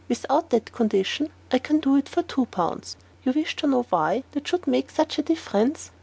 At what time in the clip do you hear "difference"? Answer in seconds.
5.21-5.91